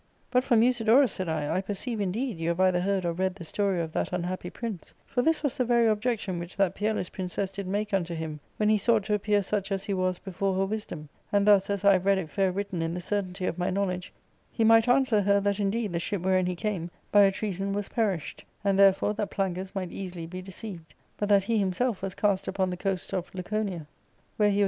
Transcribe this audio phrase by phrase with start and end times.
[0.17, 3.13] * But for Musidorus,' said I, * I perceive, indeed, you have either heard or
[3.13, 6.73] read the story of that unhappy prince; for this was the very objection which that
[6.73, 10.17] peerless princess did make unto him when he sought to appear such as he was
[10.17, 13.45] before her wisdom; and thus as I have read it fair written in the certainty
[13.45, 14.11] of my knowledge,
[14.51, 17.87] he might answer her that indeed the ship wherein he came by a treason was
[17.87, 22.47] perished, and therefore that Plangus might easily be deceived; but that he himself was cast
[22.47, 23.85] upon the coast of Laconia,
[24.37, 24.59] where he was ARCADIA.